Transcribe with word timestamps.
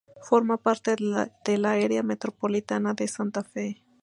Forma 0.23 0.57
parte 0.57 0.95
del 0.95 1.65
área 1.65 2.01
metropolitana 2.01 2.95
de 2.95 3.07
Santa 3.07 3.43
Fe. 3.43 3.83